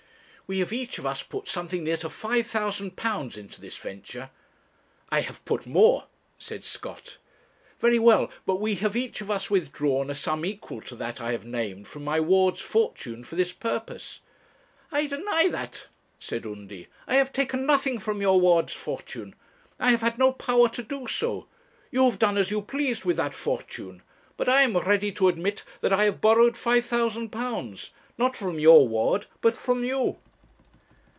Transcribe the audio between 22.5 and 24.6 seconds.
you pleased with that fortune. But